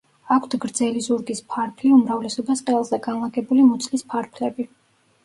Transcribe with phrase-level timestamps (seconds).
[0.35, 4.67] აქვთ გრძელი ზურგის ფარფლი, უმრავლესობას ყელზე განლაგებული მუცლის ფარფლები.